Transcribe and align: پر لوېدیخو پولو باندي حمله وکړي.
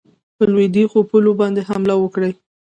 پر 0.35 0.47
لوېدیخو 0.53 0.99
پولو 1.09 1.31
باندي 1.39 1.61
حمله 1.69 1.95
وکړي. 1.97 2.31